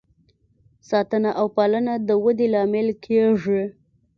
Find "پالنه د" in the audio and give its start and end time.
1.55-2.09